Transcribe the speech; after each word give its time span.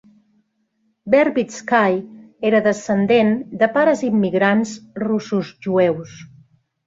Verbitsky 1.15 1.99
era 2.51 2.61
descendent 2.69 3.31
de 3.63 3.69
pares 3.77 4.03
immigrants 4.09 4.73
russos-jueus. 5.05 6.17